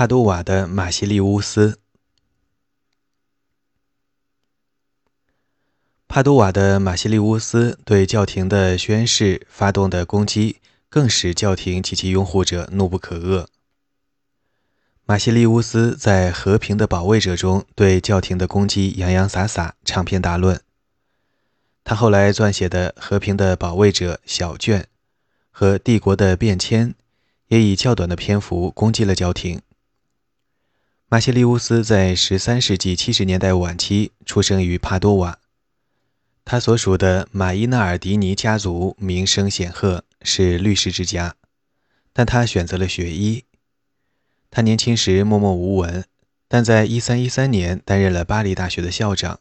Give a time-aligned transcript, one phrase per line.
[0.00, 1.78] 帕多瓦的马西利乌斯。
[6.08, 10.56] 帕多瓦的马西利乌斯对教廷的宣誓发动的攻击，
[10.88, 13.46] 更使教廷及其拥护者怒不可遏。
[15.04, 20.58] 马西利乌斯在《和平的保卫者》中对教廷的攻击洋洋洒洒、长篇大论。
[21.84, 24.88] 他后来撰写的《和平的保卫者》小卷
[25.50, 26.88] 和《帝国的变迁》，
[27.48, 29.60] 也以较短的篇幅攻击了教廷。
[31.12, 35.40] 马西利乌斯在13世纪70年代晚期出生于帕多瓦。
[36.44, 41.34] 他所属的马伊纳尔迪尼家族名声显赫，是律师之家，
[42.12, 43.44] 但他选择了学医。
[44.52, 46.04] 他年轻时默默无闻，
[46.46, 49.40] 但在1313年担任了巴黎大学的校长，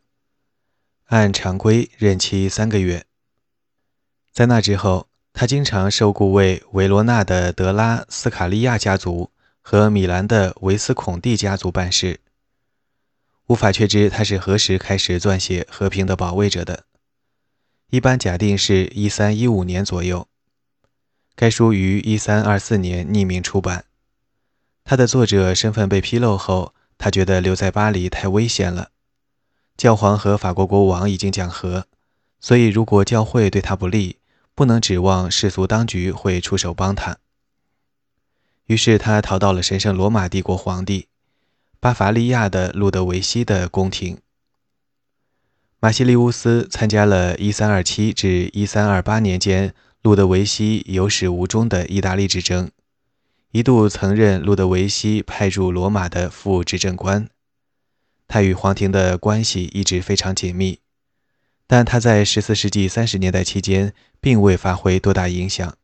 [1.06, 3.06] 按常规任期三个月。
[4.34, 9.30] 在那之后，他经常受雇为维罗纳的德拉斯卡利亚家族
[9.62, 12.20] 和米兰的维斯孔蒂家族办事。
[13.48, 16.86] 无法确知他是何时开始撰写《和平的保卫者》的。
[17.90, 20.28] 一般假定是一三一五年左右。
[21.36, 23.86] 该书于一三二四年匿名出版。
[24.84, 28.92] 他的作者身份被披露后，他觉得留在巴黎太危险了。
[29.78, 31.86] 教皇和法国国王已经讲和，
[32.40, 34.18] 所以如果教会对他不利，
[34.54, 37.18] 不能指望世俗当局会出手帮他。
[38.70, 41.08] 于是他逃到了神圣罗马帝国皇帝
[41.80, 44.20] 巴伐利亚的路德维希的宫廷。
[45.80, 52.70] 马西利乌斯参加了1327至1328年间路德维希有始无终的意大利之争，
[53.52, 57.28] 一度曾任路德维希派驻罗马的副执政官。
[58.28, 60.80] 他与皇庭的关系一直非常紧密，
[61.66, 65.76] 但他在14世纪30年代期间并未发挥多大影响。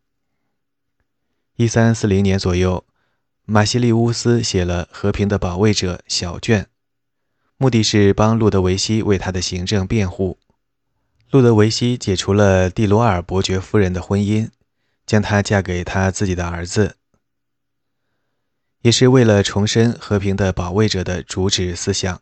[1.57, 2.85] 1340年左右，
[3.45, 6.67] 马西利乌斯写了《和平的保卫者》小卷。
[7.57, 10.37] 目的是帮路德维希为他的行政辩护。
[11.31, 14.49] 路德维希解除了蒂罗尔伯爵夫人的婚姻，
[15.05, 16.97] 将她嫁给他自己的儿子，
[18.81, 22.21] 也是为了重申和平的保卫者的主旨思想。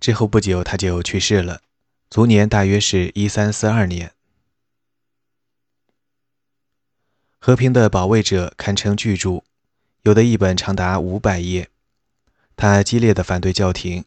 [0.00, 1.60] 之后不久，他就去世了，
[2.08, 4.12] 卒年大约是一三四二年。
[7.40, 9.42] 和平的保卫者堪称巨著，
[10.02, 11.68] 有的一本长达五百页。
[12.56, 14.04] 他激烈的反对教廷，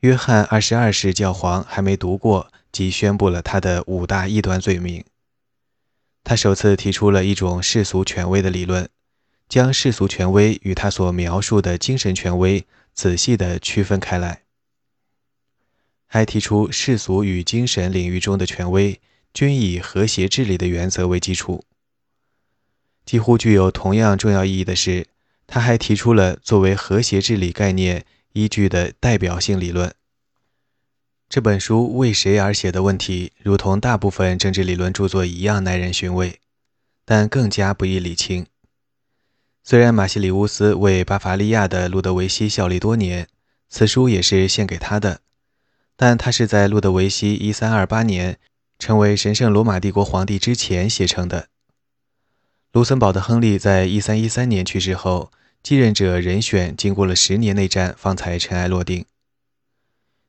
[0.00, 5.04] 约翰二十二世教皇还没读过，即宣布了他的五大异端罪名。
[6.24, 8.88] 他首次提出了一种世俗权威的理论，
[9.48, 14.42] 将世俗权威与他所描述的精神权威仔细地区分开来，
[16.06, 19.00] 还提出世俗与精神领域中的权威
[19.32, 21.64] 均以和谐治理的原则为基础。
[23.04, 25.06] 几乎具有同样重要意义的是。
[25.52, 29.92] 他还提出了作为和谐治理概念依据的代表性理论。
[31.28, 36.38] 这本书为谁而写的问题，如同大部分政治理论著作一样耐人寻味，
[37.04, 38.46] 但更加不易理清。
[39.64, 43.26] 虽然马西里乌斯为巴伐利亚的路德维希效力多年，
[43.68, 45.20] 此书也是献给他的，
[45.96, 48.38] 但他是在路德维希1328年
[48.78, 51.48] 成为神圣罗马帝国皇帝之前写成的。
[52.72, 55.30] 卢森堡的亨利在1313年去世后。
[55.62, 59.04] 继任者人选经过了十年内战，方才尘埃落定。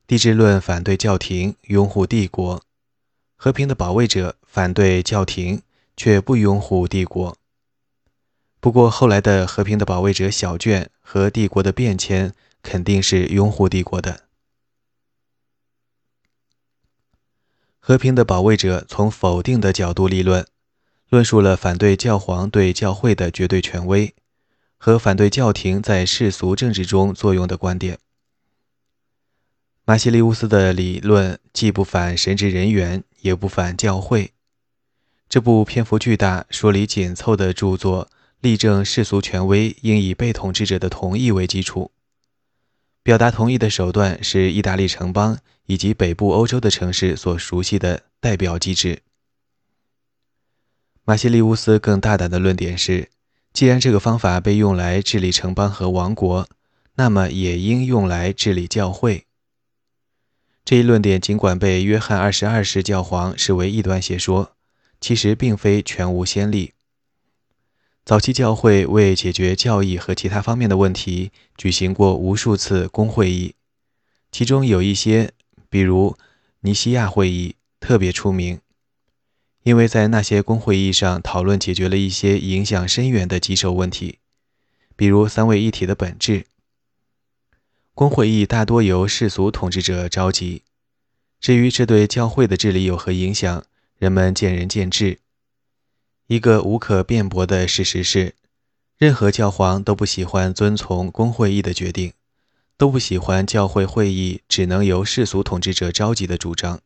[0.06, 2.60] 帝制论反对教廷，拥护帝国；
[3.36, 5.62] 和平的保卫者反对教廷，
[5.96, 7.38] 却不拥护帝国。
[8.60, 14.24] 不过后来的和平的保卫者小卷和帝国的变迁，肯定是拥护帝国的。
[17.80, 20.46] 和平的保卫者从否定的角度立论，
[21.12, 24.14] 论述了反对教皇对教会的绝对权威。
[24.78, 27.98] 和反对教廷在世俗政治中作用的观点。
[29.84, 34.32] 马西利乌斯的理论既不反神职人员，也不反教会。
[35.28, 38.08] 这部篇幅巨大、说理紧凑的著作，
[38.40, 41.92] 力证世俗权威应以被统治者的同意为基础。
[43.04, 49.02] 表达同意的手段是意大利城邦以及北部欧洲的城市所熟悉的代表机制。
[51.04, 53.10] 马西利乌斯更大胆的论点是。
[53.52, 56.48] 既然这个方法被用来治理城邦和王国，
[56.94, 59.26] 那么也应用来治理教会。
[60.64, 64.52] 这一论点尽管被约翰二十二世教皇视为异端邪说，
[65.00, 66.72] 其实并非全无先例。
[68.06, 73.54] 早期教会为解决教义和其他方面的问题，举行过无数次公会议，
[74.30, 75.32] 其中有一些，
[75.68, 76.16] 比如
[76.60, 78.61] 尼西亚会议，特别出名。
[79.64, 84.18] 因为在那些公会议上讨论解决了一些影响深远的棘手问题，
[84.96, 86.46] 比如三位一体的本质。
[87.94, 90.62] 公会议大多由世俗统治者召集，
[91.40, 93.64] 至于这对教会的治理有何影响，
[93.98, 95.18] 人们见仁见智。
[96.26, 98.34] 一个无可辩驳的事实是，
[98.96, 102.14] 任何教皇都不喜欢遵从公会议的决定，
[102.76, 106.80] 都不喜欢教会会议只能由世俗统治者召集的主张。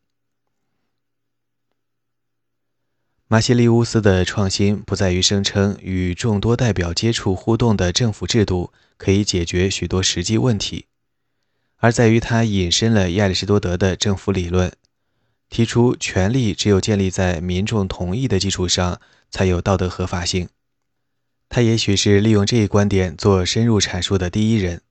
[3.29, 10.87] 马西利乌斯的创新不在于声称与众多代表接触互动的政府制度可以解决许多实际问题。
[11.79, 14.73] 而在于他引申了亚里士多德的政府理论，
[15.49, 20.49] 提出权力只有建立在民众同意的基础上才有道德合法性。
[21.49, 24.83] 他也许是利用这一观点做深入阐述的第一人。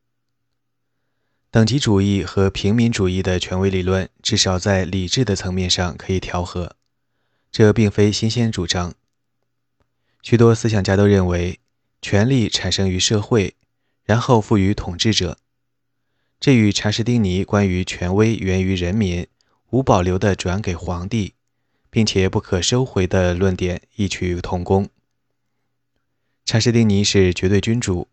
[1.50, 6.76] 等级主义和平民主义的权威理论至少在理智的层面上可以调和，
[7.58, 8.96] 这并非新鲜主张。
[10.22, 11.62] 许多思想家都认为，
[12.02, 13.56] 权力产生于社会，
[14.04, 15.38] 然后赋予统治者。
[16.38, 19.26] 这与查士丁尼关于权威源于人民、
[19.70, 21.36] 无保留地转给皇帝，
[21.90, 24.90] 并且不可收回的论点异曲同工。
[26.44, 28.10] 查士丁尼是绝对君主，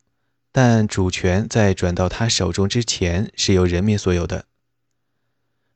[0.53, 4.45] 但主权在转到他手中之前是由人民所有的。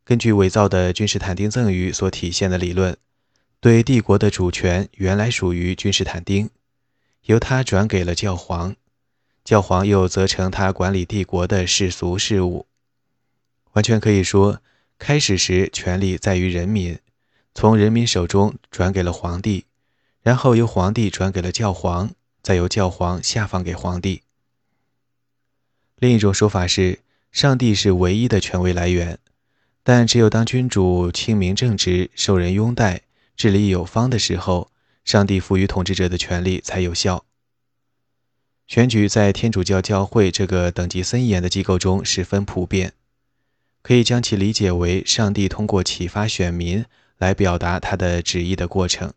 [0.04, 2.96] 根据伪造的君士坦丁赠予所体现的理论，
[3.60, 6.50] 对帝国的主权原来属于君士坦丁，
[7.22, 8.76] 由他转给了教皇。
[9.42, 12.66] 教皇又责成他管理帝国的世俗事务，
[13.72, 14.60] 完全可以说，
[14.98, 16.98] 开始时权力在于人民，
[17.54, 19.66] 从人民手中转给了皇帝，
[20.20, 22.10] 然后由皇帝转给了教皇，
[22.42, 24.22] 再由教皇下放给皇帝。
[25.98, 26.98] 另一种说法是，
[27.30, 29.18] 上帝是唯一的权威来源，
[29.84, 33.02] 但只有当君主清明正直、受人拥戴、
[33.36, 34.70] 治理有方的时候，
[35.04, 37.24] 上帝赋予统治者的权力才有效。
[38.66, 42.94] 选举在天主教教会这个等级森严的机构中十分普遍，
[43.82, 46.84] 可以将其理解为上帝通过启发选民
[47.18, 49.12] 来表达他的旨意的过程。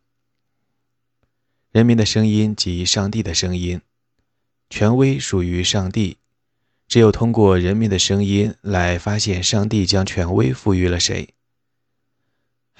[1.71, 3.81] 人民的声音即上帝的声音，
[4.69, 6.17] 权威属于上帝，
[6.87, 11.29] 只有通过人民的声音来发现上帝将权威赋予了谁。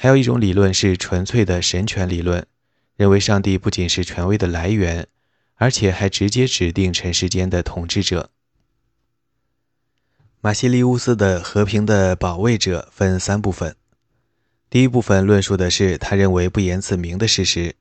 [0.02, 2.48] 还有一种理论是纯粹的神权理论，
[2.96, 5.08] 认为上帝不仅是权威的来源。
[5.62, 8.30] 而且还直接指定尘世间的统治者。
[10.40, 13.76] 马西利乌斯的《和平的保卫者》分三部分。
[14.70, 17.76] 第一部分论述的是他认为不言自明的事实，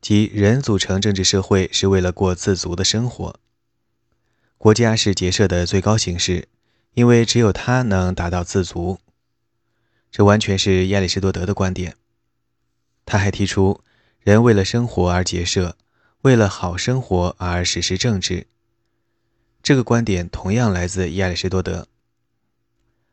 [0.00, 3.38] 即人组成政治社会是为了过自足的生活，
[4.56, 6.48] 国家是结社的最高形式，
[6.94, 8.98] 因为只有它能达到自足。
[10.12, 11.96] 这完全是亚里士多德的观点。
[13.04, 13.82] 他还提出，
[14.20, 15.76] 人为了生活而结社。
[16.20, 18.46] 为了好生活而实施政治，
[19.60, 21.88] 这个观点同样来自亚里士多德。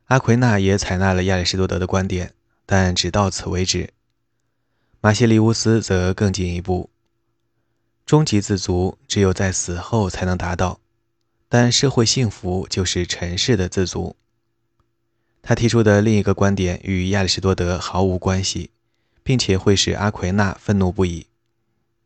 [0.05, 2.35] 阿奎那也采纳了亚里士多德的观点，
[2.67, 3.91] 但只到此为止。
[5.01, 6.91] 马西利乌斯则更进一步：
[8.05, 10.79] 终极自足只有在死后才能达到，
[11.47, 14.15] 但社会幸福就是尘世的自足。
[15.41, 18.71] 他提出的另一个观点与亚里士多德毫无关系，
[19.23, 21.27] 并且会使阿奎那愤怒不已，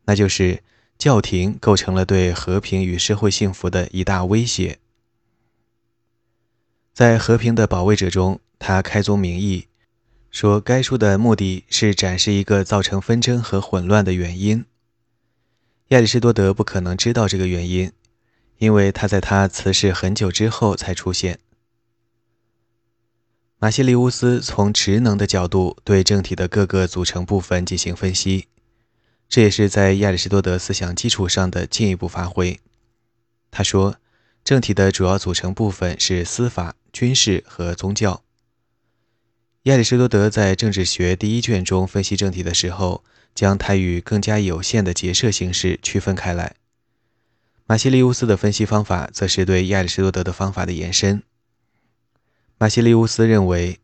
[0.04, 0.62] 那就是。
[0.96, 4.78] 教廷构成了对和平与社会幸福的一大威胁。
[6.92, 9.66] 在《和平的保卫者》中，他开宗明义
[10.30, 14.64] 说，该书的目的是展示一个造成纷争和混乱的原因。
[15.88, 17.90] 亚里士多德不可能知道这个原因，
[18.58, 21.40] 因为他在他辞世很久之后才出现。
[23.64, 28.46] 马西利乌斯从职能的角度对政体的各个组成部分进行分析。
[29.26, 32.60] 这也是在亚里士多德思想基础上的进一步发挥。
[33.50, 33.96] 他说，
[34.44, 38.22] 政体的主要组成部分是司法、军事和宗教。
[39.62, 43.02] 亚里士多德在《政治学》第一卷中分析政体的时候，
[43.34, 46.56] 将它与更加有限的结社形式区分开来。
[47.64, 51.22] 马西利乌斯的分析方法则是对亚里士多德的方法的延伸。
[52.58, 53.80] 马西利乌斯认为，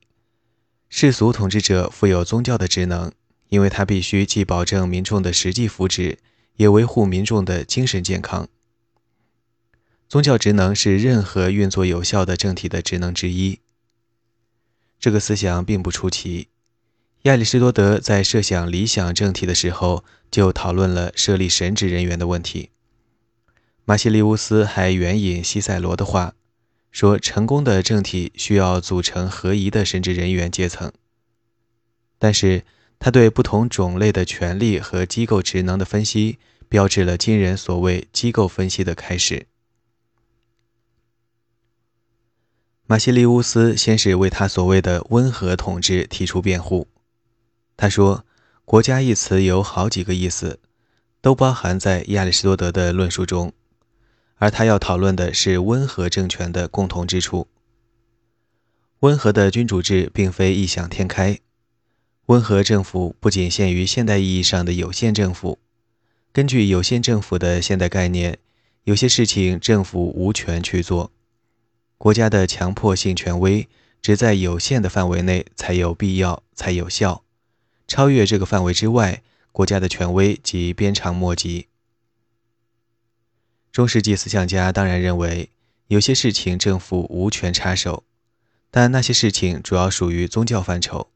[0.89, 3.13] 世俗统治者负有宗教的职能。
[3.51, 6.19] 因为他必须既保证民众的实际福祉，
[6.55, 8.49] 也维护民众的精神健康。
[10.09, 13.59] 宗教职能是任何运作有效的政体的职能之一。
[15.01, 16.47] 这个思想并不出奇。
[17.23, 22.71] 亚里士多德在设想理想政体的时候，就讨论了设立神职人员的问题。
[23.85, 26.35] 马西利乌斯还援引西塞罗的话，
[26.91, 30.93] 说成功的政体需要组成合一的神职人员阶层。
[32.19, 32.65] 但是
[32.99, 39.47] 他对不同种类的权利和机构职能的分析标志了今人所谓机构分析的开始。
[42.87, 46.89] 马西利乌斯先是为他所谓的温和统治提出辩护。
[47.77, 48.27] 他说
[48.65, 50.59] 国家一词有好几个意思
[51.23, 53.53] 都包含在亚里士多德的论述中
[54.41, 57.47] 而他要讨论的是温和政权的共同之处。
[59.01, 61.39] 温和的君主制并非异想天开，
[62.27, 65.59] 温和政府不仅限于现代意义上的有限政府。
[66.33, 68.39] 根据有限政府的现代概念，
[68.85, 71.13] 有些事情政府无权去做。”
[71.99, 73.69] 国家的强迫性权威
[74.01, 77.25] 只在有限的范围内才有必要，才有效。
[77.87, 81.67] 超越这个范围之外，国家的权威即鞭长莫及。
[83.73, 85.51] 中世纪思想家当然认为，
[85.87, 88.03] 有些事情政府无权插手，
[88.71, 91.09] 但那些事情主要属于宗教范畴。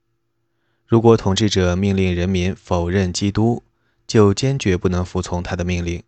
[0.87, 3.65] 如果统治者命令人民否认基督，
[4.07, 6.03] 就坚决不能服从他的命令；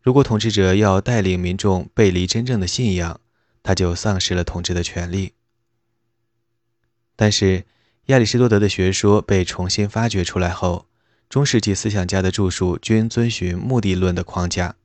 [0.00, 3.20] 如果统治者要带领民众背离真正的信仰，
[3.62, 5.32] 他就丧失了统治的权利。
[7.16, 7.64] 但是，
[8.06, 10.86] 亚里士多德的学说被重新发掘出来后，
[11.28, 14.76] 中世纪思想家的著述均遵循目的论的框架。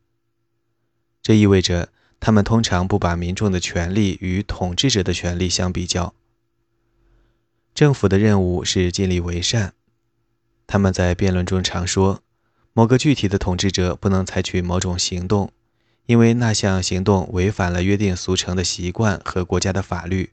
[1.29, 6.15] 这意味着他们通常不把民众的权利与统治者的权利相比较。
[7.75, 9.75] 政府的任务是尽力为善。
[10.65, 12.23] 他们在辩论中常说，
[12.73, 15.51] 某个具体的统治者不能采取某种行动。
[16.07, 20.31] 因为那项行动违反了约定俗成的习惯和国家的法律，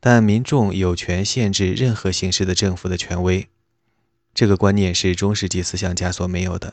[0.00, 3.46] 但民众有权限制任何形式的政府的权威。
[4.32, 6.72] 这个观念是中世纪思想家所没有的。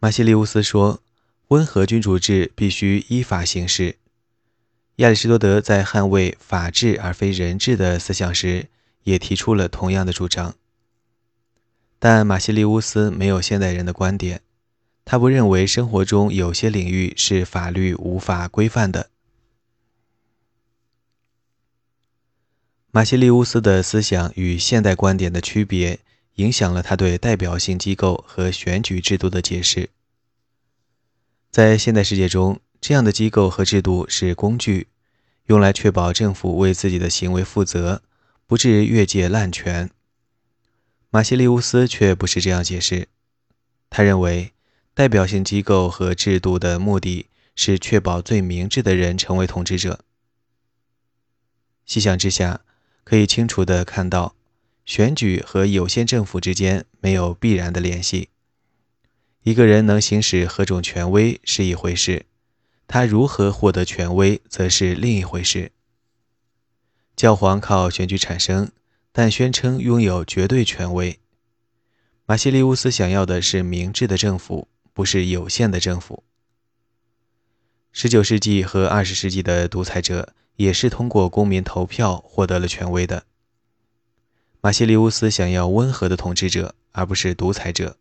[0.00, 1.02] 马西利乌斯说
[1.48, 3.96] ：“温和君主制必须依法行事。”
[4.96, 8.68] 亚里士多德在捍卫法治而非人治的思想时，
[9.02, 10.54] 也提出了同样的主张。
[11.98, 14.42] 但马西利乌斯没有现代人的观点。
[15.04, 19.10] 他不认为生活中有些领域是法律无法规范的。
[22.90, 25.98] 马西利乌斯的思想与现代观点的区别，
[26.38, 29.90] 影响了他对代表性机构和选举制度的解释。
[31.52, 34.88] 在现代世界中，这样的机构和制度是工具，
[35.46, 38.02] 用来确保政府为自己的行为负责，
[38.48, 39.90] 不致越界滥权。
[41.10, 43.08] 马西利乌斯却不是这样解释，
[43.88, 44.52] 他认为。
[44.94, 50.00] 代表性机构和制度的目的是确保最明智的人成为统治者。
[51.86, 52.62] 细想之下，
[53.04, 54.34] 可以清楚地看到，
[54.88, 58.30] 选举和有限政府之间没有必然的联系。
[59.42, 62.24] 一个人能行使何种权威是一回事，
[62.86, 65.72] 他如何获得权威则是另一回事。
[67.14, 68.72] 教皇靠选举产生，
[69.12, 71.18] 但宣称拥有绝对权威。
[72.24, 74.68] 马西利乌斯想要的是明智的政府。
[74.94, 76.24] 不是有限的政府。
[77.92, 83.24] 十九世纪和二十世纪的独裁者也是通过公民投票获得了权威的。
[84.60, 87.96] 马西利乌斯想要温和的统治者，而不是独裁者。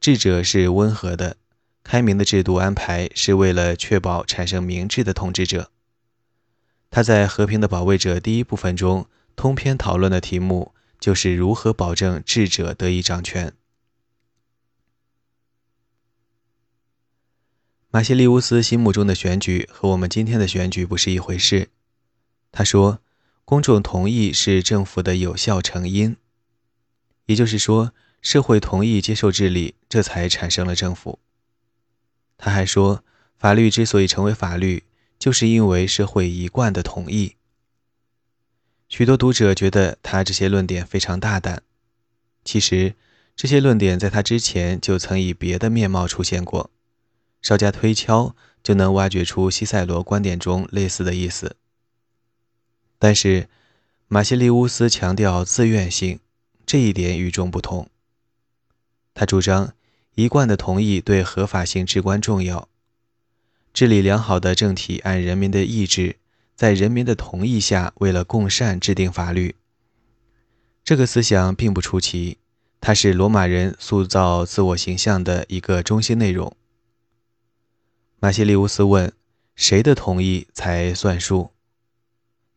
[0.00, 1.36] 智者是温和的，
[1.82, 5.70] 开明的制度安排是为了确保产生明智的统治者。
[6.90, 13.54] 他在《和平的保卫者》第一部分中通篇讨论的题目就是如何保证智者得以掌权。
[17.90, 21.70] 马西利乌斯心目中的选举和我们今天的选举不是一回事。
[22.50, 23.00] 他说，
[23.52, 26.16] 公众同意是政府的有效成因，
[27.26, 27.92] 也就是说，
[28.22, 31.18] 社会同意接受治理，这才产生了政府。
[32.38, 33.04] 他还说，
[33.36, 34.84] 法律之所以成为法律，
[35.18, 37.36] 就是因为社会一贯的同意。
[38.88, 41.62] 许多读者觉得他这些论点非常大胆，
[42.42, 42.94] 其实
[43.36, 46.70] 这些论点在他之前就曾以别的面貌出现过。
[47.42, 51.56] 稍加推敲，就能挖掘出西塞罗观点中类似的意思。
[53.02, 53.48] 但是，
[54.06, 56.20] 马西利乌斯强调自愿性，
[56.64, 57.88] 这一点与众不同。
[59.12, 59.74] 他主张
[60.14, 62.68] 一贯的同意对合法性至关重要。
[63.74, 66.14] 治理良好的政体按人民的意志，
[66.54, 69.56] 在人民的同意下，为了共善制定法律。
[70.84, 72.38] 这个思想并不出奇，
[72.80, 76.56] 它是罗马人塑造自我形象的一个中心内容。
[78.20, 79.12] 马西利乌斯问
[79.56, 81.50] ：“谁的同意才算数？”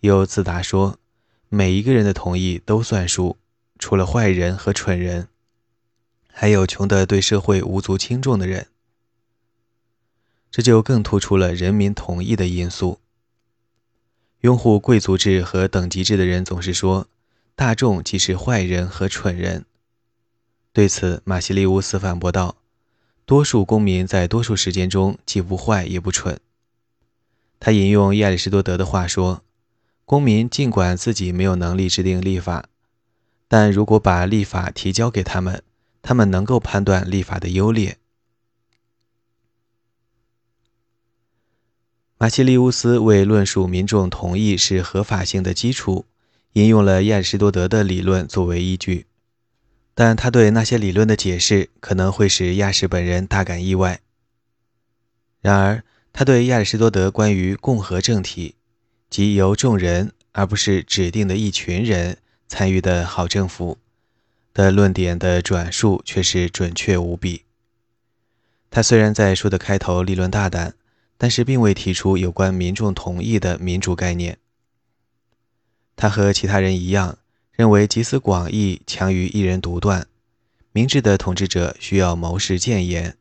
[0.05, 0.97] 又自答说
[1.49, 3.37] ：“每一个人的同意都算数，
[3.77, 5.27] 除了坏人和蠢人，
[6.31, 8.67] 还有穷的对社会无足轻重的人。”
[10.49, 12.99] 这就更突出了人民同意的因素。
[14.41, 17.07] 拥护贵族制和等级制的人总是说
[17.55, 19.65] ：“大众即是坏人和蠢人。”
[20.71, 22.57] 对此，马西利乌斯反驳道。
[23.25, 26.39] 多数公民在多数时间中既不坏也不蠢。
[27.59, 29.41] 他引用亚里士多德的话说
[30.05, 32.69] ：“公民尽管自己没有能力制定立法，
[33.47, 35.63] 但如果把立法提交给他们，
[36.01, 37.97] 他们能够判断立法的优劣。”
[42.17, 46.05] 马西利乌斯为论述民众同意是合法性的基础，
[46.53, 49.05] 引用了亚里士多德的理论作为依据，
[49.93, 53.99] 但他对那些理论的解释可能会使亚士本人大感意外。
[55.41, 55.83] 然而，
[56.13, 58.55] 他对亚里士多德关于共和政体，
[59.15, 62.17] 即由众人而不是指定的一群人
[62.49, 63.77] 参与的好政府
[64.53, 67.43] 的论点的转述却是准确无比。
[68.69, 70.75] 他虽然在书的开头立论大胆。
[71.17, 74.37] 但是并未提出有关民众同意的民主概念。
[75.95, 77.17] 他和其他人一样，
[77.53, 80.07] 认为集思广益强于一人独断。
[80.73, 83.15] 明智的统治者需要谋士谏言，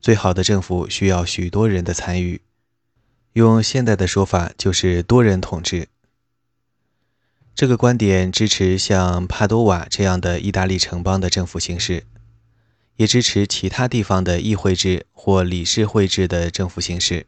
[0.00, 2.42] 最好的政府需要许多人的参与。
[3.36, 5.88] 用现代的说法，就是多人统治。
[7.54, 12.04] 这个观点支持像帕多瓦这样的意大利城邦的政府形式。
[12.96, 17.26] 也支持其他地方的议会制或理事会制的政府形式，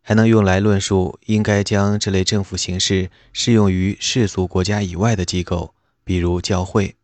[0.00, 6.96] 还能用来论述应该将这类政府形式适用于世俗国家以外的机构，比如教会。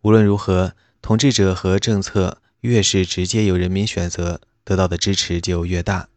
[0.00, 6.08] 无论如何，统治者和政策越是直接由人民选择，得到的支持就越大。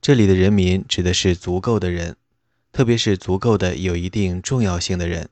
[0.00, 2.16] 这里的人民指的是足够的人，
[2.72, 5.28] 特别是足够的有一定重要性的人，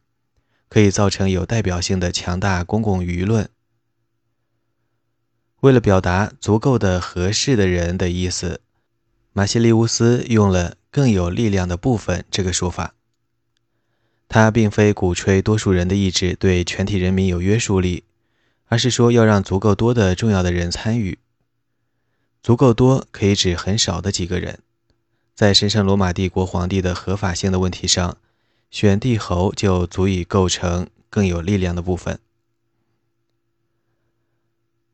[0.68, 3.49] 可以造成有代表性的强大公共舆论。
[5.61, 8.61] 为了表达足够的合适的人的意思，
[9.32, 12.94] 马西利乌斯用了“更有力量的部分”这个说法。
[14.28, 18.04] 他并非鼓吹多数人的意志对全体人民有约束力，
[18.66, 21.18] 而是说要让足够多的重要的人参与。
[22.47, 24.61] 足够多可以指很少的几个人。
[25.35, 28.18] 在神圣罗马帝国皇帝的合法性的问题上，
[28.70, 32.20] 选帝侯就足以构成更有力量的部分。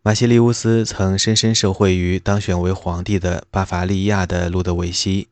[0.01, 5.29] 马西利乌斯曾深深受惠于当选为皇帝的巴伐利亚的路德维希，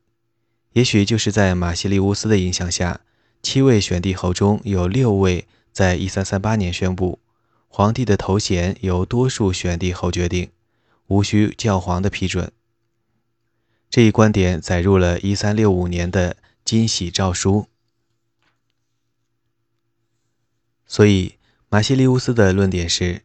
[0.75, 3.01] 也许就是在马西利乌斯的影响下，
[3.43, 7.19] 七位选帝侯中有六位在1338年宣布，
[7.69, 10.51] 皇帝的头衔由多数选帝侯决定，
[11.11, 12.51] 无需教皇的批准。
[13.89, 17.69] 这一观点载入了1365年的金玺诏书。
[20.87, 21.37] 所以，
[21.69, 23.23] 马西利乌斯的论点是。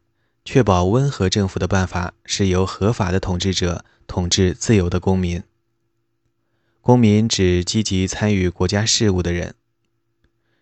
[0.48, 5.42] 确保温和政府的办法是由合法的统治者统治自由的公民。
[6.82, 9.56] 公民指积极参与国家事务的人。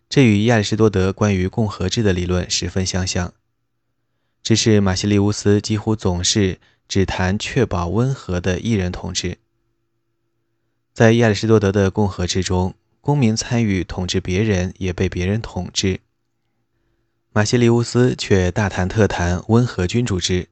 [0.08, 3.34] 这与亚里士多德关于共和制的理论十分相像。
[4.42, 6.62] 只是马西利乌斯几乎总是
[6.94, 9.40] 只谈确保温和的一人统治。
[10.94, 16.02] 在亚里士多德的共和制中，公民参与统治别人，也被别人统治。
[17.32, 20.50] 马西利乌斯却大谈特谈温和君主制，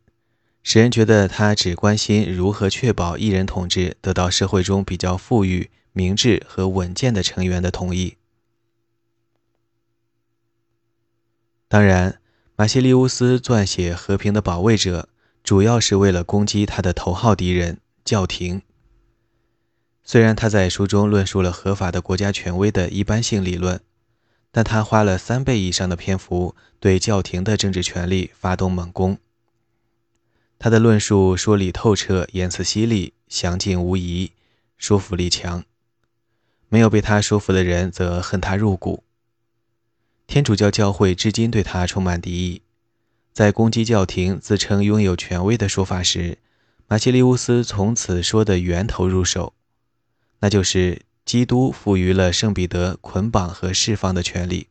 [0.64, 8.18] 使人觉得他只关心如何确保一人统治得到社会中比较富裕、明智和稳健的成员的同意。
[11.68, 12.20] 当然，
[12.56, 15.08] 马西利乌斯撰写《和平的保卫者》，
[15.44, 18.62] 主要是为了攻击他的头号敌人——教廷。
[20.04, 23.82] 虽然他在书中论述了合法的国家权威的一般性理论。
[24.54, 29.18] 但他花了三倍以上的篇幅对教廷的政治权力发动猛攻。
[30.60, 34.34] 他的论述说理透彻，言辞犀利，详尽无疑，
[34.78, 35.64] 说服力强。
[36.68, 39.06] 没有被他说服的人则恨他入骨。
[40.28, 42.62] 天主教教会至今对他充满敌意。
[43.34, 46.38] 在攻击教廷自称拥有权威的说法时，
[46.88, 49.54] 马西利乌斯从此说的源头入手，
[50.40, 51.04] 那就是。
[51.24, 54.68] 基督赋予了圣彼得捆绑和释放的权利。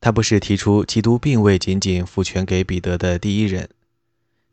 [0.00, 3.68] 他不是提出基督并未仅仅赋权给彼得的第一人，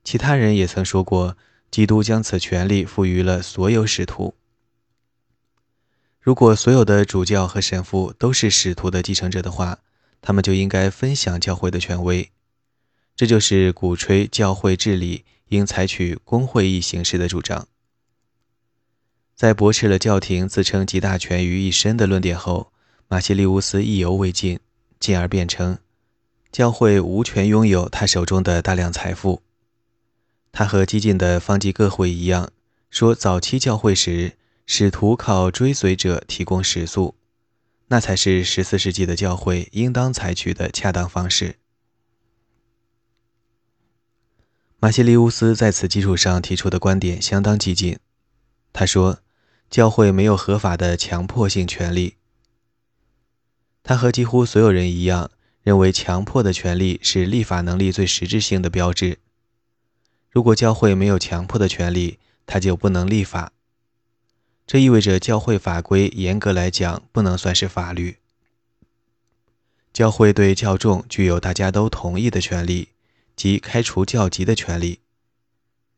[0.03, 1.37] 其他人也曾说过，
[1.69, 4.33] 基督将此权利赋予了所有使徒。
[6.19, 9.79] 如果所有的主教和神父都是使徒的继承者的话，
[10.21, 12.29] 他们就应该分享教会的权威。
[13.15, 17.67] 这就是鼓吹教会治理应采取公会议形式的主张。
[19.35, 22.71] 在驳斥了教廷自称集大权于一身的论点后，
[23.07, 24.59] 马西利乌斯意犹未尽，
[24.99, 25.77] 进而辩称，
[26.51, 29.41] 教会无权拥有他手中的大量财富。
[30.51, 32.49] 他和激进的方济各会一样，
[32.89, 34.33] 说早期教会时，
[34.65, 37.13] 使徒靠追随者提供食宿，
[37.87, 41.57] 那才是十四世纪的教会应当采取的恰当方式。
[44.79, 47.97] 马西利乌斯在此基础上提出的观点相当激进。
[48.71, 49.21] 他说
[49.71, 52.15] ：“教会没有合法的强迫性权利。”
[53.81, 55.31] 他和几乎所有人一样，
[55.63, 59.19] 认为强迫的权利是立法能力最实质性的标志。
[60.29, 63.53] 如果教会没有强迫的权利，他就不能立法。
[64.67, 68.17] 这意味着教会法规严格来讲不能算是法律。
[69.93, 72.89] 教会对教众具有大家都同意的权利，
[73.35, 74.99] 即开除教籍的权利。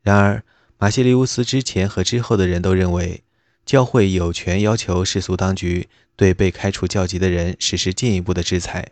[0.04, 0.44] 然而，
[0.78, 3.24] 马西利乌斯之前和之后的人都认为，
[3.66, 8.92] 教会有权要求世俗当局对被开除教籍的人实施进一步的制裁。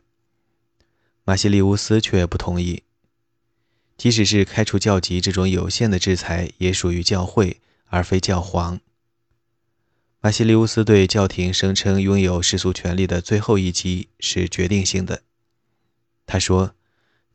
[1.23, 2.81] 马西利乌斯却不同意，
[3.95, 8.81] 即使是开除教籍这种有限的制裁，也属于教会而非教皇。
[10.19, 15.21] 马西利乌斯对教廷声称拥有世俗权利的最后一击是决定性的。
[16.25, 16.73] 他说：“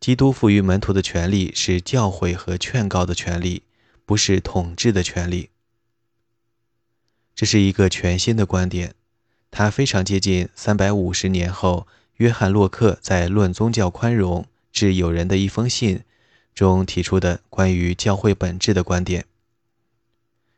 [0.01, 3.63] 基督赋予门徒的权利是教诲和劝告的权利，
[4.05, 5.51] 不是统治的权利。”
[7.37, 8.97] 这是一个全新的观点，
[9.53, 15.99] 它非常接近三百五十年后约翰·洛克在《论宗教宽容致友人的一封信》
[16.53, 19.25] 中提出的关于教会本质的观点。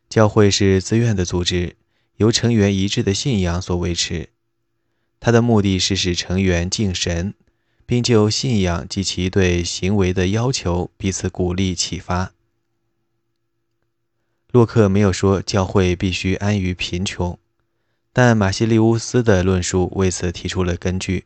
[0.08, 1.76] 教会是自愿的组织。
[2.16, 4.28] 由成员一致的信仰所维持，
[5.18, 7.34] 它的目的是使成员敬神，
[7.84, 12.32] 并就信仰及其对行为的要求彼此鼓励启发。
[14.52, 17.36] 洛克没有说教会必须安于贫穷，
[18.12, 21.24] 但马西利乌斯的论述为此提出了根据。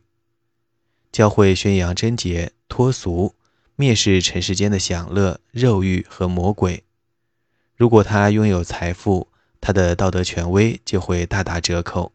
[1.11, 3.35] 教会宣扬贞洁、脱俗，
[3.77, 6.83] 蔑视尘世间的享乐、肉欲和魔鬼。
[7.75, 9.28] 如果他拥有财富，
[9.61, 12.11] 他的道德权威就会大打折扣。